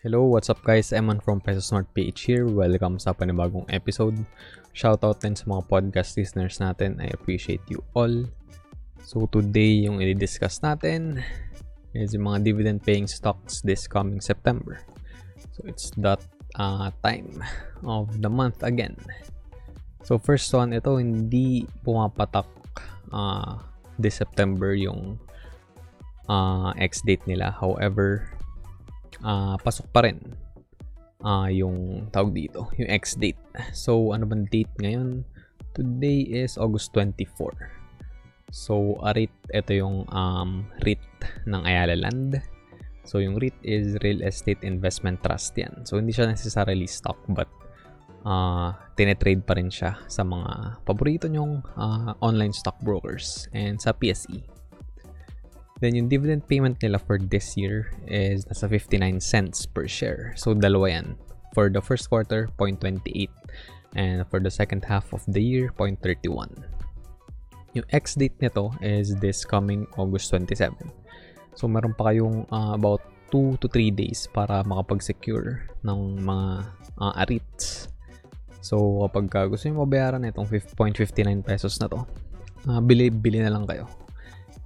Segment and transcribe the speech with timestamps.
[0.00, 0.96] Hello, what's up guys?
[0.96, 2.48] Eman from Peso Smart PH here.
[2.48, 4.16] Welcome sa panibagong episode.
[4.72, 6.96] Shoutout din sa mga podcast listeners natin.
[7.04, 8.24] I appreciate you all.
[9.04, 11.20] So today, yung i-discuss natin
[11.92, 14.80] is yung mga dividend paying stocks this coming September.
[15.52, 16.24] So it's that
[16.56, 17.36] uh, time
[17.84, 18.96] of the month again.
[20.00, 22.48] So first one, ito hindi pumapatak
[23.12, 23.60] uh,
[24.00, 25.20] this September yung
[26.24, 27.52] uh, ex-date nila.
[27.52, 28.39] However,
[29.24, 30.18] uh, pasok pa rin
[31.24, 33.40] uh, yung tawag dito, yung X date.
[33.76, 35.24] So, ano bang date ngayon?
[35.76, 37.54] Today is August 24.
[38.50, 41.06] So, a REIT, ito yung um, REIT
[41.46, 42.42] ng Ayala Land.
[43.06, 45.86] So, yung REIT is Real Estate Investment Trust yan.
[45.86, 47.46] So, hindi siya necessarily stock but
[48.26, 53.94] uh, tinetrade pa rin siya sa mga paborito nyong uh, online stock brokers and sa
[53.94, 54.59] PSE.
[55.80, 60.36] Then yung dividend payment nila for this year is nasa 59 cents per share.
[60.36, 61.06] So dalawa yan.
[61.56, 63.32] For the first quarter, 0.28
[63.96, 66.52] and for the second half of the year, 0.31.
[67.74, 70.76] Yung ex-date nito is this coming August 27.
[71.56, 73.00] So meron pa kayong uh, about
[73.32, 76.46] 2 to 3 days para makapag-secure ng mga
[77.00, 77.88] uh, ARITs.
[78.60, 82.04] So kapag uh, gusto nyo mabayaran itong 5.59 pesos na to,
[82.68, 83.88] uh, bili-bili na lang kayo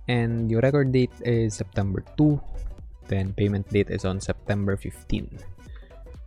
[0.08, 2.40] and your record date is September 2
[3.08, 5.28] then payment date is on September 15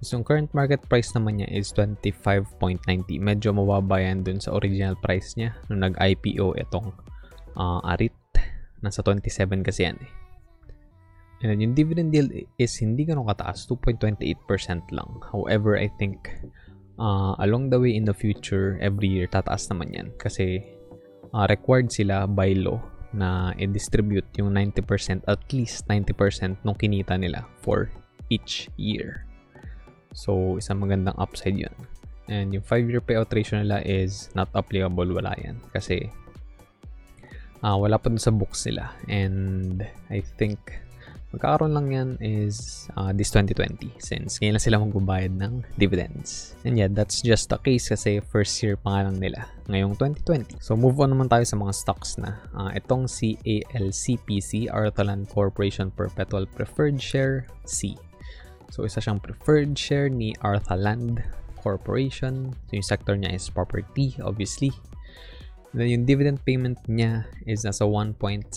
[0.01, 2.85] so yung current market price naman niya is 25.90
[3.17, 6.93] medyo mababa yan dun sa original price niya nung nag-IPO itong
[7.57, 8.13] uh, ARIT.
[8.85, 10.11] Nasa 27 kasi yan eh.
[11.41, 15.21] And then yung dividend yield is hindi ganun kataas 2.28% lang.
[15.29, 16.33] However I think
[16.97, 20.65] uh, along the way in the future every year tataas naman yan kasi
[21.33, 22.81] uh, required sila by law
[23.13, 27.91] na i-distribute yung 90%, at least 90% nung kinita nila for
[28.27, 29.23] each year.
[30.11, 31.73] So, isang magandang upside yun.
[32.27, 35.63] And yung 5-year payout ratio nila is not applicable, wala yan.
[35.71, 36.11] Kasi,
[37.63, 38.91] uh, wala pa dun sa books nila.
[39.07, 40.59] And, I think,
[41.35, 46.55] Magkakaroon lang yan is uh, this 2020 since ngayon lang sila magbabayad ng dividends.
[46.63, 50.55] And yeah, that's just the case kasi first year pa nga lang nila ngayong 2020.
[50.63, 52.39] So move on naman tayo sa mga stocks na.
[52.55, 57.99] Uh, itong CALCPC, Arthalan Corporation Perpetual Preferred Share C.
[58.71, 61.23] So isa siyang preferred share ni Arthaland
[61.59, 62.55] Corporation.
[62.71, 64.71] So yung sector niya is property, obviously.
[65.77, 68.49] Yung dividend payment niya is nasa 1.73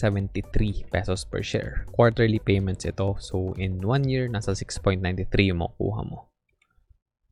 [0.88, 1.84] pesos per share.
[1.92, 3.20] Quarterly payments ito.
[3.20, 6.32] So in one year, nasa 6.93 yung makukuha mo.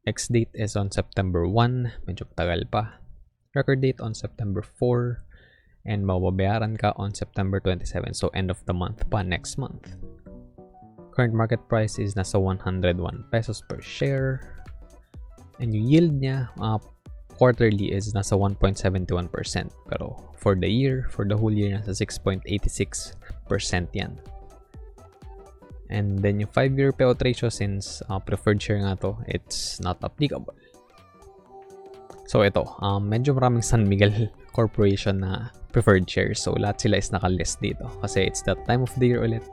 [0.04, 2.04] Next date is on September 1.
[2.04, 3.00] Medyo tagal pa.
[3.56, 5.24] Record date on September 4.
[5.88, 8.12] And mababayaran ka on September 27.
[8.12, 9.96] So end of the month pa next month.
[11.16, 12.92] Current market price is nasa 101
[13.32, 14.44] pesos per share.
[15.64, 16.76] And yung yield niya, uh,
[17.38, 19.30] quarterly is nasa 1.71%.
[19.86, 22.42] Pero for the year, for the whole year, nasa 6.86%
[23.94, 24.18] yan.
[25.88, 30.52] And then yung 5-year payout ratio, since uh, preferred share nga to, it's not applicable.
[32.28, 36.44] So ito, um, medyo maraming San Miguel Corporation na preferred shares.
[36.44, 37.88] So lahat sila is nakalist dito.
[38.04, 39.46] Kasi it's that time of the year ulit.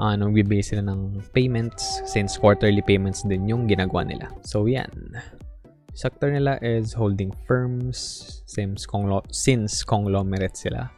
[0.00, 4.32] Uh, nung bibigay sila ng payments since quarterly payments din yung ginagawa nila.
[4.44, 4.88] So yan.
[5.96, 7.96] Sector nila is holding firms
[8.44, 10.92] since, conglo- since conglomerate sila.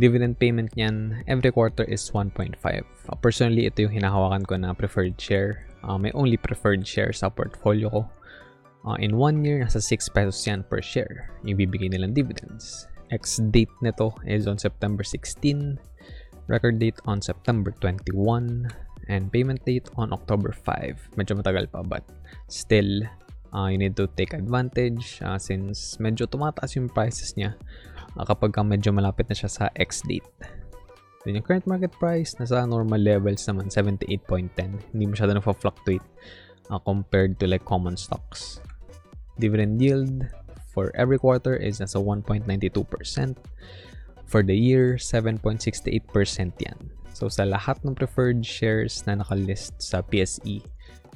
[0.00, 2.56] Dividend payment niyan every quarter is 1.5.
[2.56, 2.80] Uh,
[3.20, 5.68] personally, ito yung hinahawakan ko na preferred share.
[5.84, 8.02] Uh, may only preferred share sa portfolio ko.
[8.88, 11.28] Uh, in one year, nasa 6 pesos yan per share.
[11.44, 12.88] Yung bibigay nilang dividends.
[13.12, 15.76] Ex-date nito is on September 16.
[16.48, 18.72] Record date on September 21.
[19.12, 21.20] And payment date on October 5.
[21.20, 22.08] Medyo matagal pa but
[22.48, 23.04] still
[23.52, 27.56] uh, you need to take advantage uh, since medyo tumataas yung prices niya
[28.16, 30.26] uh, kapag ka medyo malapit na siya sa X date.
[31.26, 34.94] Then yung current market price, nasa normal levels naman, 78.10.
[34.94, 36.04] Hindi masyado na-fluctuate
[36.70, 38.62] uh, compared to like common stocks.
[39.36, 40.24] Dividend yield
[40.72, 42.48] for every quarter is nasa 1.92%.
[44.28, 45.72] For the year, 7.68%
[46.60, 46.78] yan.
[47.16, 50.62] So sa lahat ng preferred shares na nakalist sa PSE,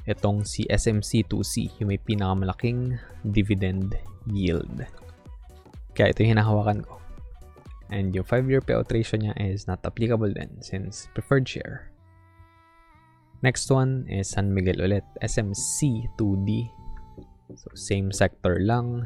[0.09, 3.95] itong si SMC2C, yung may pinakamalaking dividend
[4.27, 4.83] yield.
[5.93, 6.99] Kaya ito yung hinahawakan ko.
[7.93, 11.93] And yung 5-year payout ratio niya is not applicable then since preferred share.
[13.43, 16.71] Next one is San Miguel ulit, SMC2D.
[17.53, 19.05] So same sector lang.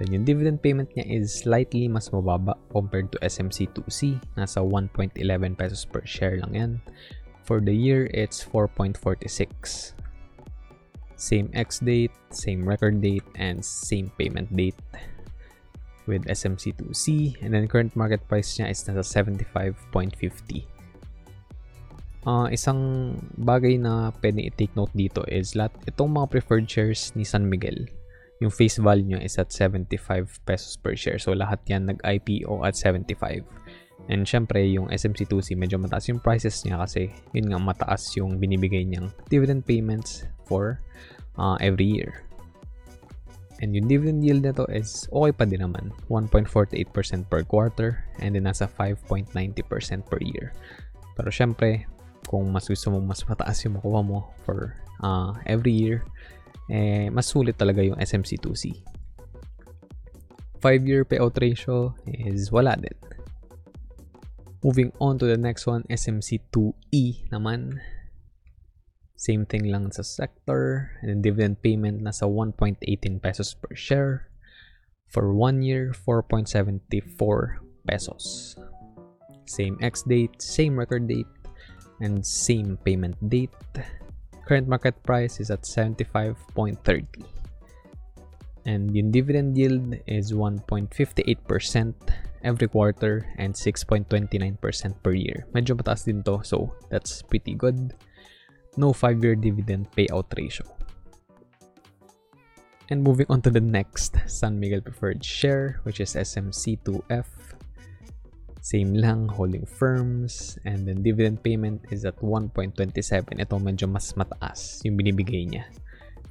[0.00, 4.16] Then yung dividend payment niya is slightly mas mababa compared to SMC2C.
[4.40, 5.20] Nasa 1.11
[5.54, 6.72] pesos per share lang yan.
[7.44, 9.92] For the year, it's 4.46.
[11.16, 14.78] Same ex date, same record date, and same payment date
[16.06, 17.38] with SMC2C.
[17.44, 20.64] And then current market price niya is nasa 75.50.
[22.20, 27.24] Uh, isang bagay na pwedeng i-take note dito is lahat itong mga preferred shares ni
[27.24, 27.88] San Miguel,
[28.44, 31.16] yung face value niya is at 75 pesos per share.
[31.16, 33.44] So lahat yan nag-IPO at 75.
[34.10, 38.82] And syempre, yung SMC2C, medyo mataas yung prices niya kasi yun nga mataas yung binibigay
[38.82, 40.82] niyang dividend payments for
[41.38, 42.26] uh, every year.
[43.62, 45.94] And yung dividend yield nito is okay pa din naman.
[46.10, 46.90] 1.48%
[47.30, 49.30] per quarter and then nasa 5.90%
[50.10, 50.50] per year.
[51.14, 51.86] Pero syempre,
[52.26, 54.74] kung mas gusto mo mas mataas yung makuha mo for
[55.06, 56.02] uh, every year,
[56.66, 58.82] eh, mas sulit talaga yung SMC2C.
[60.60, 62.96] 5-year payout ratio is wala din.
[64.60, 67.80] Moving on to the next one, SMC2E naman.
[69.16, 70.92] Same thing lang sa sector.
[71.00, 72.84] And dividend payment nasa 1.18
[73.24, 74.28] pesos per share.
[75.08, 77.56] For 1 year, 4.74
[77.88, 78.54] pesos.
[79.48, 81.26] Same ex date, same record date,
[82.04, 83.56] and same payment date.
[84.44, 87.08] Current market price is at 75.30.
[88.68, 94.08] And yung dividend yield is 1.58% every quarter and 6.29%
[95.02, 95.46] per year.
[95.54, 97.92] Medyo mataas din to, so that's pretty good.
[98.76, 100.66] No 5-year dividend payout ratio.
[102.90, 107.26] And moving on to the next San Miguel preferred share, which is SMC2F.
[108.60, 113.40] Same lang, holding firms, and then dividend payment is at 1.27.
[113.40, 115.64] Ito medyo mas mataas yung binibigay niya.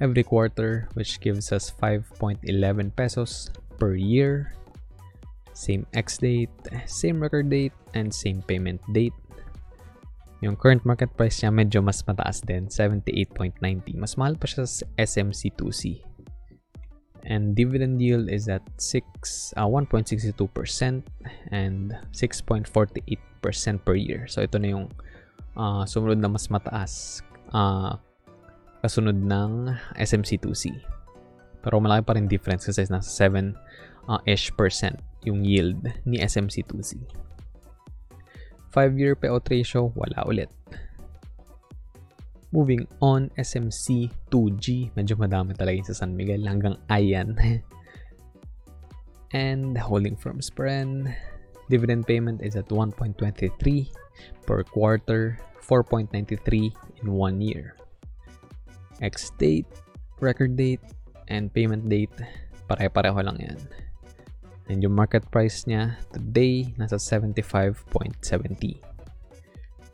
[0.00, 2.44] Every quarter, which gives us 5.11
[2.96, 4.52] pesos per year
[5.60, 6.48] same ex date,
[6.88, 9.12] same record date, and same payment date.
[10.40, 13.60] Yung current market price niya medyo mas mataas din, 78.90.
[14.00, 16.00] Mas mahal pa siya sa SMC2C.
[17.28, 21.04] And dividend yield is at 6 uh, 1.62%
[21.52, 22.64] and 6.48%
[23.84, 24.24] per year.
[24.24, 24.88] So ito na yung
[25.60, 27.20] uh, sumunod na mas mataas
[27.52, 28.00] uh,
[28.80, 30.72] kasunod ng SMC2C.
[31.60, 33.52] Pero malaki pa rin difference kasi nasa 7
[34.10, 36.98] uh, ish percent yung yield ni SMC2C.
[38.74, 40.50] 5-year payout ratio, wala ulit.
[42.50, 47.38] Moving on, SMC2G, medyo madami talaga yung sa San Miguel, hanggang Ayan.
[49.30, 51.14] And holding firm spread,
[51.70, 53.14] dividend payment is at 1.23
[54.42, 57.78] per quarter, 4.93 in one year.
[58.98, 59.70] Ex date,
[60.18, 60.82] record date,
[61.30, 62.14] and payment date,
[62.66, 63.58] pare-pareho lang yan.
[64.70, 67.82] And yung market price niya today nasa 75.70.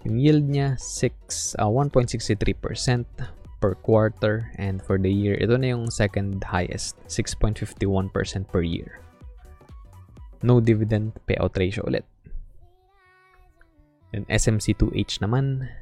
[0.04, 3.08] Yung yield niya 6 uh, 1.63%
[3.56, 8.12] per quarter and for the year ito na yung second highest 6.51%
[8.52, 9.00] per year.
[10.44, 12.04] No dividend payout ratio ulit.
[14.12, 15.72] And SMC2H naman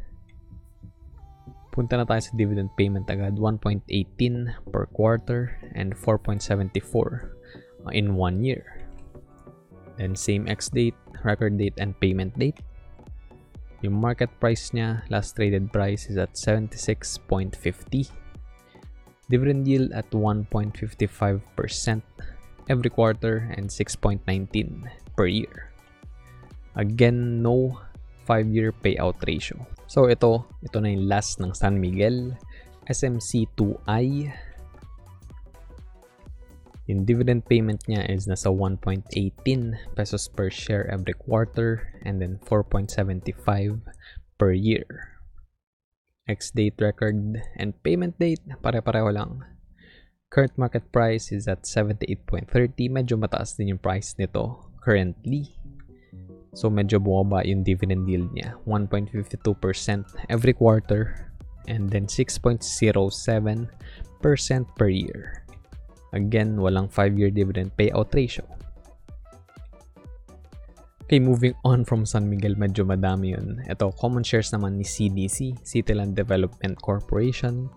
[1.75, 3.91] punta na tayo sa dividend payment agad 1.18
[4.71, 8.84] per quarter and 4.74 in one year.
[9.97, 12.59] Then same ex date, record date, and payment date.
[13.85, 17.61] Yung market price niya, last traded price is at 76.50.
[19.29, 22.03] Dividend yield at 1.55%
[22.69, 24.25] every quarter and 6.19
[25.17, 25.71] per year.
[26.77, 27.81] Again, no
[28.25, 29.61] 5-year payout ratio.
[29.87, 32.35] So ito, ito na yung last ng San Miguel.
[32.89, 34.33] SMC2I
[36.85, 39.09] yung dividend payment niya is nasa 1.18
[39.97, 43.81] pesos per share every quarter and then 4.75
[44.37, 44.85] per year.
[46.29, 49.45] Ex date record and payment date, pare-pareho lang.
[50.29, 52.49] Current market price is at 78.30.
[52.93, 55.57] Medyo mataas din yung price nito currently.
[56.53, 58.57] So medyo bumaba yung dividend yield niya.
[58.69, 59.25] 1.52%
[60.29, 61.33] every quarter
[61.69, 62.69] and then 6.07%
[64.77, 65.44] per year.
[66.15, 68.47] Again, walang 5-year dividend payout ratio.
[71.05, 73.61] Okay, moving on from San Miguel, medyo madami yun.
[73.69, 77.69] Ito, common shares naman ni CDC, Cityland Development Corporation.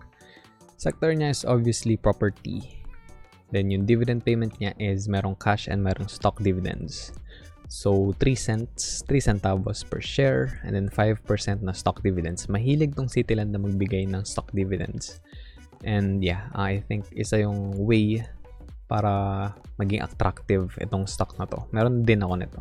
[0.80, 2.80] Sector niya is obviously property.
[3.52, 7.12] Then yung dividend payment niya is merong cash and merong stock dividends.
[7.68, 11.20] So, 3 cents, 3 centavos per share, and then 5%
[11.60, 12.48] na stock dividends.
[12.48, 15.20] Mahilig tong Cityland na magbigay ng stock dividends.
[15.86, 18.26] And yeah, I think isa yung way
[18.88, 21.62] para maging attractive itong stock na to.
[21.70, 22.60] Meron din ako nito,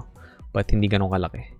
[0.51, 1.57] but hindi ganun kalaki.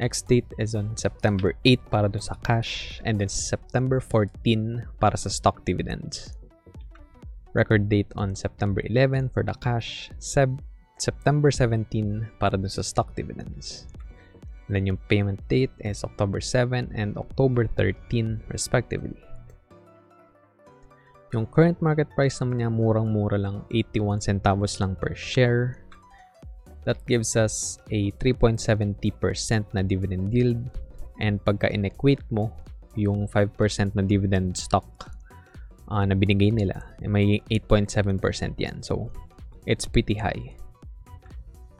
[0.00, 5.28] Ex-date is on September 8 para dun sa cash and then September 14 para sa
[5.28, 6.40] stock dividends.
[7.52, 10.62] Record date on September 11 for the cash, Seb
[10.96, 13.92] September 17 para dun sa stock dividends.
[14.70, 19.20] And then yung payment date is October 7 and October 13 respectively.
[21.30, 25.86] Yung current market price naman niya murang-mura lang 81 centavos lang per share.
[26.88, 28.58] That gives us a 3.70%
[29.76, 30.58] na dividend yield
[31.20, 32.50] and pagka inequate mo
[32.98, 34.88] yung 5% na dividend stock
[35.90, 38.82] uh, na binigay nila, eh, may 8.7% yan.
[38.82, 39.10] So,
[39.66, 40.56] it's pretty high.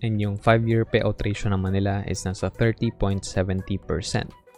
[0.02, 3.22] And yung 5-year payout ratio naman nila is nasa 30.70%.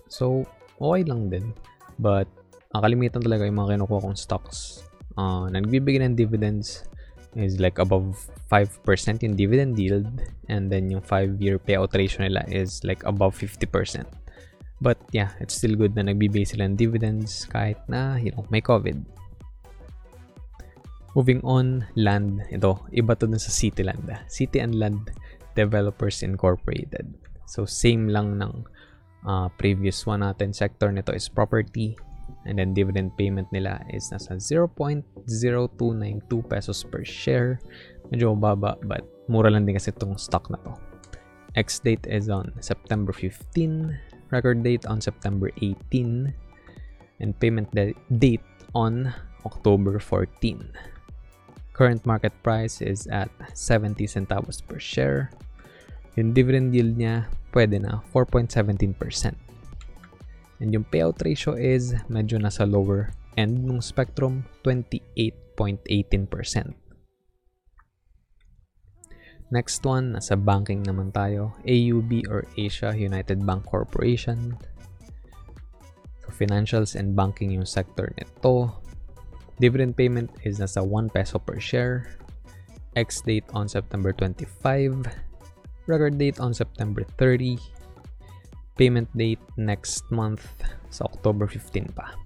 [0.06, 0.46] So,
[0.78, 1.50] okay lang din.
[1.98, 2.28] But,
[2.72, 4.84] ang kalimitan talaga yung mga kinukuha kong stocks
[5.20, 6.88] uh, na nagbibigay ng dividends
[7.36, 8.16] is like above
[8.52, 10.08] 5% yung dividend yield
[10.52, 14.04] and then yung 5-year payout ratio nila is like above 50%.
[14.82, 18.60] But yeah, it's still good na nagbibigay sila ng dividends kahit na, you know, may
[18.60, 19.00] COVID.
[21.12, 22.40] Moving on, land.
[22.48, 24.08] Ito, iba to dun sa City Land.
[24.32, 25.12] City and Land
[25.52, 27.04] Developers Incorporated.
[27.44, 28.64] So, same lang ng
[29.28, 30.56] uh, previous one natin.
[30.56, 32.00] Sector nito is property.
[32.44, 35.28] And then, dividend payment nila is nasa 0.0292
[36.48, 37.62] pesos per share.
[38.10, 40.74] Medyo mababa, but mura lang din kasi itong stock na to.
[41.54, 43.92] Ex-date is on September 15.
[44.32, 46.32] Record date on September 18.
[47.20, 47.70] And payment
[48.08, 48.42] date
[48.74, 49.12] on
[49.44, 50.72] October 14.
[51.72, 55.30] Current market price is at 70 centavos per share.
[56.16, 59.51] Yung dividend yield niya, pwede na, 4.17%.
[60.62, 65.58] And yung payout ratio is medyo nasa lower end ng spectrum, 28.18%.
[69.52, 71.52] Next one, nasa banking naman tayo.
[71.66, 74.56] AUB or Asia United Bank Corporation.
[76.24, 78.72] So, financials and banking yung sector nito.
[79.60, 82.16] Dividend payment is nasa 1 peso per share.
[82.96, 85.10] Ex date on September 25.
[85.90, 87.81] Record date on September 30.
[88.74, 90.44] Payment date next month
[90.88, 92.16] sa October 15 pa.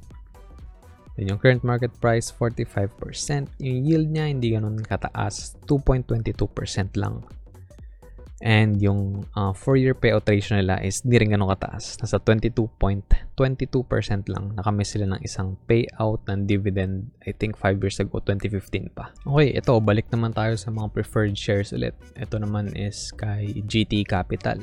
[1.16, 3.48] Then yung current market price, 45%.
[3.64, 7.24] Yung yield niya hindi ganun kataas, 2.22% lang.
[8.44, 11.96] And yung uh, 4-year payout ratio nila is di rin ganun kataas.
[12.04, 13.08] Nasa 22.22%
[14.28, 14.52] lang.
[14.52, 19.08] Nakamiss sila ng isang payout ng dividend, I think 5 years ago, 2015 pa.
[19.24, 21.96] Okay, ito, balik naman tayo sa mga preferred shares ulit.
[22.12, 24.60] Ito naman is kay GT Capital.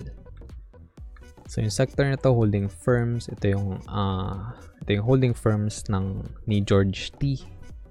[1.48, 6.64] So yung sector nito holding firms, ito yung uh, ito yung holding firms ng ni
[6.64, 7.44] George T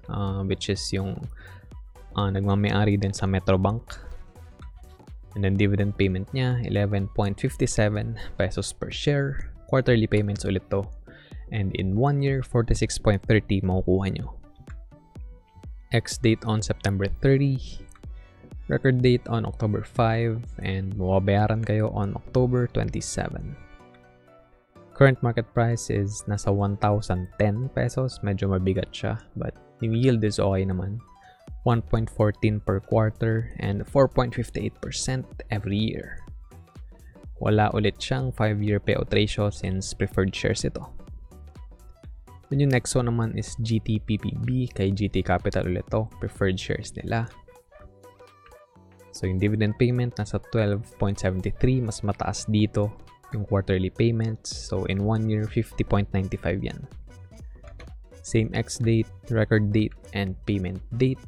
[0.09, 1.15] uh, which is yung
[2.17, 4.03] uh, nagmamayari din sa Metrobank
[5.33, 7.49] And then dividend payment niya, 11.57
[8.37, 9.49] pesos per share.
[9.65, 10.85] Quarterly payments ulit to.
[11.49, 14.37] And in one year, 46.30 makukuha nyo.
[15.93, 17.57] X date on September 30.
[18.71, 20.63] Record date on October 5.
[20.63, 23.55] And mababayaran kayo on October 27.
[24.93, 27.27] Current market price is nasa 1,010
[27.73, 28.21] pesos.
[28.23, 29.19] Medyo mabigat siya.
[29.35, 31.03] But yung yield is okay naman.
[31.65, 36.19] 1.14 per quarter, and 4.58% every year.
[37.39, 40.83] Wala ulit siyang 5-year payout ratio since preferred shares ito.
[42.51, 47.31] Then yung next one naman is GTPPB kay GT Capital ulit to, preferred shares nila.
[49.13, 52.89] So yung dividend payment nasa 12.73, mas mataas dito
[53.29, 54.49] yung quarterly payments.
[54.49, 56.09] So in 1 year, 50.95
[56.65, 56.81] yan.
[58.25, 61.21] Same ex date, record date, and payment date.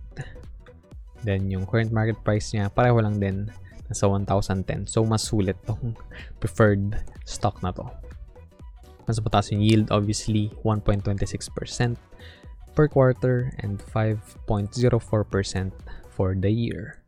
[1.22, 3.54] Then yung current market price niya, pareho lang din.
[3.86, 4.90] Nasa 1,010.
[4.90, 5.94] So, mas sulit tong
[6.42, 7.86] preferred stock na to.
[9.06, 11.14] Mas mataas yung yield, obviously, 1.26%
[12.74, 14.74] per quarter and 5.04%
[16.10, 17.05] for the year.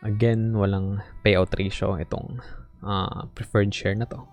[0.00, 2.40] Again, walang payout ratio itong
[2.80, 4.24] uh, preferred share na to.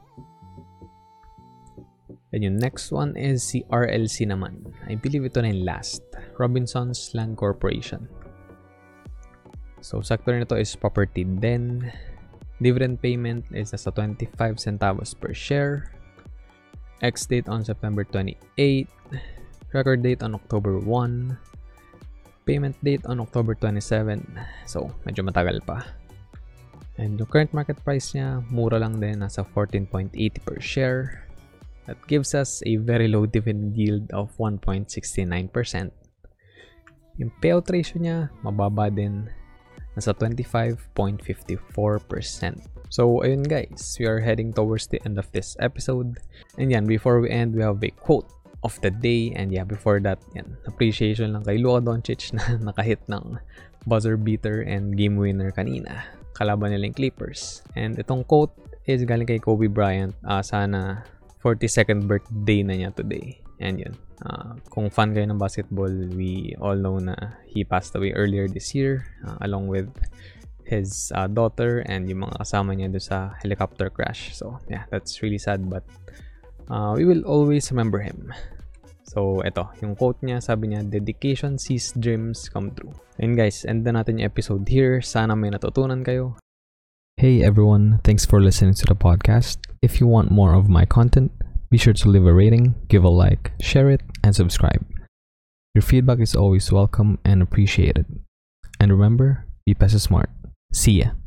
[2.32, 4.72] Then yung next one is si RLC naman.
[4.88, 6.04] I believe ito na yung last.
[6.36, 8.08] Robinson's Land Corporation.
[9.80, 11.88] So, sector nito is property then
[12.60, 15.94] dividend payment is nasa 25 centavos per share.
[17.00, 18.90] Ex date on September 28.
[19.72, 21.57] Record date on October 1.
[22.48, 24.24] Payment date on October 27.
[24.63, 25.84] So, medyo matagal pa.
[26.98, 31.27] And yung current market price niya, mura lang din, nasa 14.80 per share.
[31.86, 34.88] That gives us a very low dividend yield of 1.69%.
[37.20, 39.27] Yung payout ratio niya, mababa din.
[39.98, 41.18] nasa 25.54%.
[42.88, 46.22] So, ayun guys, we are heading towards the end of this episode.
[46.62, 48.30] And yan, before we end, we have a quote
[48.68, 49.32] of the day.
[49.32, 53.40] And yeah, before that, yan, appreciation lang kay Luka Doncic na nakahit ng
[53.88, 56.04] buzzer beater and game winner kanina.
[56.36, 57.64] Kalaban nila yung Clippers.
[57.80, 58.52] And itong quote
[58.84, 60.12] is galing kay Kobe Bryant.
[60.28, 61.08] Uh, sana
[61.40, 63.40] 42nd birthday na niya today.
[63.64, 63.96] And yun.
[64.22, 67.16] Uh, kung fan kayo ng basketball, we all know na
[67.48, 69.88] he passed away earlier this year uh, along with
[70.68, 74.36] his uh, daughter and yung mga kasama niya do sa helicopter crash.
[74.36, 75.88] So, yeah, that's really sad but
[76.70, 78.34] uh, we will always remember him.
[79.08, 82.92] So, eto, yung quote niya, sabi niya, dedication sees dreams come true.
[83.16, 85.00] And guys, end na natin yung episode here.
[85.00, 86.36] Sana may natutunan kayo.
[87.18, 89.58] Hey everyone, thanks for listening to the podcast.
[89.82, 91.32] If you want more of my content,
[91.72, 94.86] be sure to leave a rating, give a like, share it, and subscribe.
[95.74, 98.06] Your feedback is always welcome and appreciated.
[98.78, 100.30] And remember, be Pesa Smart.
[100.70, 101.18] See ya.